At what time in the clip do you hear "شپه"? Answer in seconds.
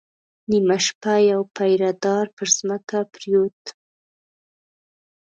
0.85-1.13